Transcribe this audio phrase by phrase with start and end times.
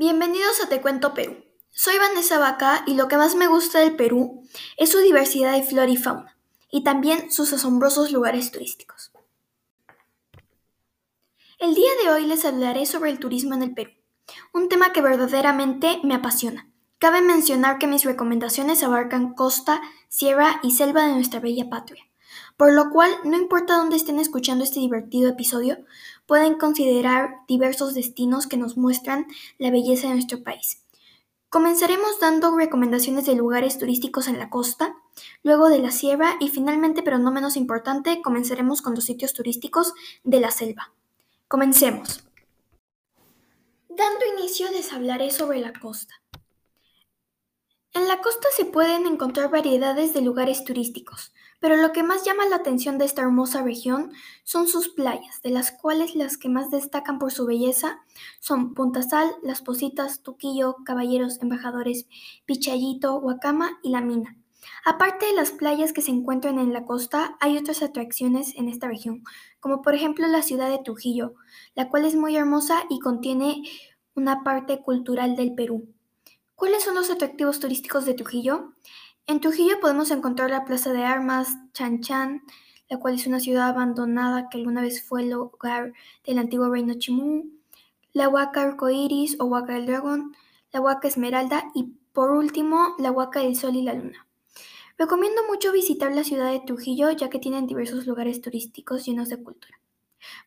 [0.00, 1.44] Bienvenidos a Te Cuento Perú.
[1.70, 4.44] Soy Vanessa Vaca y lo que más me gusta del Perú
[4.76, 6.38] es su diversidad de flora y fauna,
[6.70, 9.10] y también sus asombrosos lugares turísticos.
[11.58, 13.90] El día de hoy les hablaré sobre el turismo en el Perú,
[14.54, 16.70] un tema que verdaderamente me apasiona.
[17.00, 22.04] Cabe mencionar que mis recomendaciones abarcan costa, sierra y selva de nuestra bella patria,
[22.56, 25.78] por lo cual no importa dónde estén escuchando este divertido episodio,
[26.26, 29.26] pueden considerar diversos destinos que nos muestran
[29.58, 30.82] la belleza de nuestro país.
[31.50, 34.96] Comenzaremos dando recomendaciones de lugares turísticos en la costa,
[35.42, 39.94] luego de la sierra y finalmente, pero no menos importante, comenzaremos con los sitios turísticos
[40.24, 40.92] de la selva.
[41.48, 42.22] Comencemos.
[43.88, 46.14] Dando inicio les hablaré sobre la costa.
[47.94, 52.46] En la costa se pueden encontrar variedades de lugares turísticos, pero lo que más llama
[52.46, 54.12] la atención de esta hermosa región
[54.44, 57.98] son sus playas, de las cuales las que más destacan por su belleza
[58.40, 62.06] son Punta Sal, Las Positas, Tuquillo, Caballeros, Embajadores,
[62.44, 64.36] Pichayito, Huacama y La Mina.
[64.84, 68.86] Aparte de las playas que se encuentran en la costa, hay otras atracciones en esta
[68.86, 69.24] región,
[69.60, 71.34] como por ejemplo la ciudad de Trujillo,
[71.74, 73.62] la cual es muy hermosa y contiene
[74.14, 75.94] una parte cultural del Perú.
[76.58, 78.72] ¿Cuáles son los atractivos turísticos de Trujillo?
[79.28, 82.42] En Trujillo podemos encontrar la Plaza de Armas, Chan Chan,
[82.88, 85.92] la cual es una ciudad abandonada que alguna vez fue el hogar
[86.26, 87.44] del antiguo reino Chimú,
[88.12, 90.34] la Huaca Arcoiris o Huaca del Dragón,
[90.72, 94.26] la Huaca Esmeralda y por último la Huaca del Sol y la Luna.
[94.98, 99.40] Recomiendo mucho visitar la ciudad de Trujillo ya que tienen diversos lugares turísticos llenos de
[99.40, 99.78] cultura.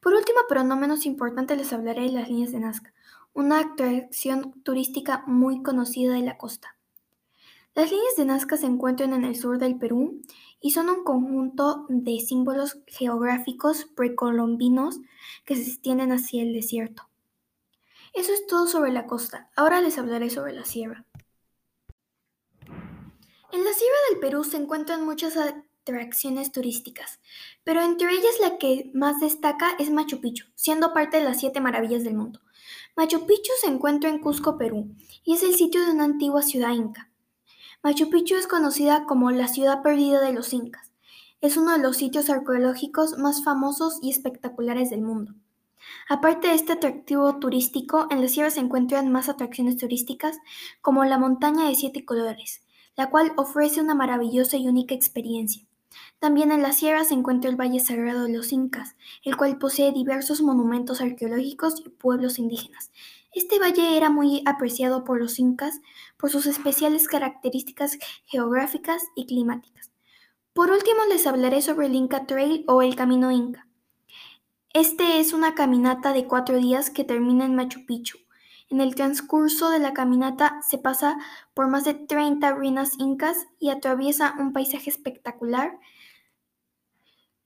[0.00, 2.94] Por último, pero no menos importante, les hablaré de las líneas de Nazca,
[3.38, 6.76] una atracción turística muy conocida de la costa.
[7.72, 10.20] Las líneas de Nazca se encuentran en el sur del Perú
[10.60, 14.98] y son un conjunto de símbolos geográficos precolombinos
[15.44, 17.08] que se extienden hacia el desierto.
[18.12, 19.48] Eso es todo sobre la costa.
[19.54, 21.04] Ahora les hablaré sobre la sierra.
[22.66, 27.20] En la sierra del Perú se encuentran muchas atracciones turísticas,
[27.62, 31.60] pero entre ellas la que más destaca es Machu Picchu, siendo parte de las siete
[31.60, 32.40] maravillas del mundo.
[32.96, 36.72] Machu Picchu se encuentra en Cusco, Perú, y es el sitio de una antigua ciudad
[36.72, 37.10] inca.
[37.82, 40.90] Machu Picchu es conocida como la ciudad perdida de los incas.
[41.40, 45.34] Es uno de los sitios arqueológicos más famosos y espectaculares del mundo.
[46.08, 50.38] Aparte de este atractivo turístico, en la sierra se encuentran más atracciones turísticas
[50.80, 52.62] como la montaña de siete colores,
[52.96, 55.67] la cual ofrece una maravillosa y única experiencia.
[56.18, 59.92] También en la sierra se encuentra el Valle Sagrado de los Incas, el cual posee
[59.92, 62.90] diversos monumentos arqueológicos y pueblos indígenas,
[63.32, 65.80] este valle era muy apreciado por los incas
[66.16, 69.90] por sus especiales características geográficas y climáticas.
[70.54, 73.68] Por último les hablaré sobre el Inca Trail o el Camino Inca.
[74.72, 78.18] Este es una caminata de cuatro días que termina en Machu Picchu.
[78.70, 81.16] En el transcurso de la caminata se pasa
[81.54, 85.78] por más de 30 ruinas incas y atraviesa un paisaje espectacular.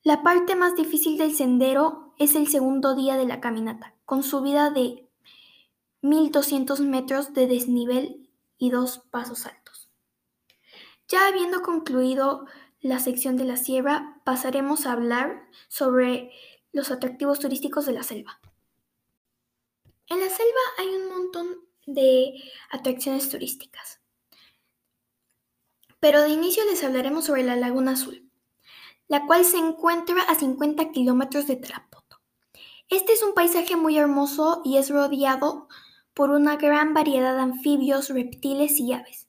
[0.02, 4.70] La parte más difícil del sendero es el segundo día de la caminata, con subida
[4.70, 5.08] de
[6.00, 8.28] 1200 metros de desnivel
[8.58, 9.88] y dos pasos altos.
[11.06, 12.46] Ya habiendo concluido
[12.80, 16.32] la sección de la sierra, pasaremos a hablar sobre
[16.72, 18.40] los atractivos turísticos de la selva.
[20.08, 21.48] En la selva hay un montón
[21.86, 22.34] de
[22.70, 24.00] atracciones turísticas.
[26.00, 28.28] Pero de inicio les hablaremos sobre la Laguna Azul,
[29.08, 32.20] la cual se encuentra a 50 kilómetros de Tarapoto.
[32.88, 35.68] Este es un paisaje muy hermoso y es rodeado
[36.14, 39.28] por una gran variedad de anfibios, reptiles y aves.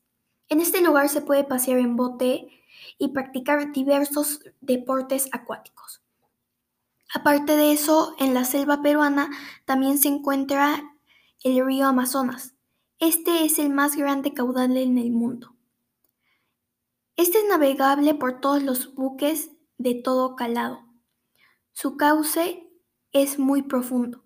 [0.50, 2.50] En este lugar se puede pasear en bote
[2.98, 6.03] y practicar diversos deportes acuáticos.
[7.14, 9.30] Aparte de eso, en la selva peruana
[9.66, 10.96] también se encuentra
[11.44, 12.56] el río Amazonas.
[13.00, 15.56] Este es el más grande caudal en el mundo.
[17.16, 20.86] Este es navegable por todos los buques de todo calado.
[21.72, 22.70] Su cauce
[23.12, 24.24] es muy profundo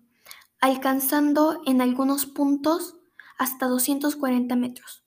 [0.60, 2.96] alcanzando en algunos puntos
[3.38, 5.04] hasta 240 metros.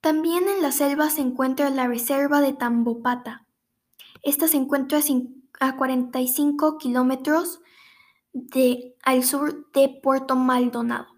[0.00, 3.46] También en la selva se encuentra la reserva de Tambopata.
[4.22, 5.02] Esta se encuentra a
[5.76, 7.60] 45 kilómetros
[9.02, 11.08] al sur de Puerto Maldonado,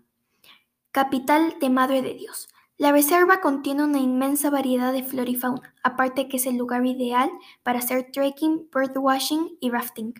[0.93, 2.49] capital de Madre de Dios.
[2.79, 6.87] La reserva contiene una inmensa variedad de flora y fauna, aparte que es el lugar
[6.87, 7.31] ideal
[7.63, 10.15] para hacer trekking, birdwashing y rafting.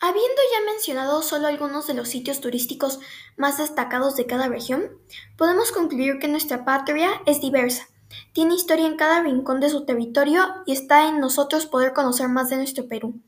[0.00, 2.98] Habiendo ya mencionado solo algunos de los sitios turísticos
[3.36, 4.90] más destacados de cada región,
[5.38, 7.86] podemos concluir que nuestra patria es diversa,
[8.32, 12.50] tiene historia en cada rincón de su territorio y está en nosotros poder conocer más
[12.50, 13.20] de nuestro Perú.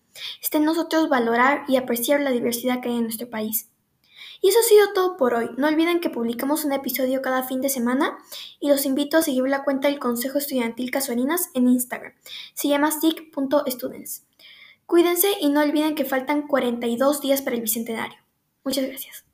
[0.43, 3.69] Está en nosotros valorar y apreciar la diversidad que hay en nuestro país.
[4.41, 5.51] Y eso ha sido todo por hoy.
[5.57, 8.19] No olviden que publicamos un episodio cada fin de semana
[8.61, 12.13] y los invito a seguir la cuenta del Consejo Estudiantil Casuarinas en Instagram.
[12.55, 14.25] Se llama stick.students.
[14.87, 18.19] Cuídense y no olviden que faltan 42 días para el Bicentenario.
[18.63, 19.26] Muchas gracias.